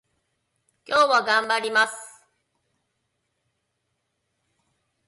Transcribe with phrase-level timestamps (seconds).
[0.87, 1.93] 今日は頑張ります